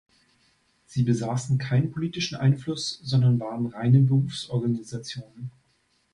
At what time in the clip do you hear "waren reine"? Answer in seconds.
3.39-3.99